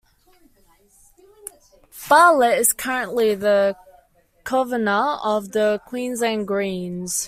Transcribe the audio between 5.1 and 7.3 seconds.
of the Queensland Greens.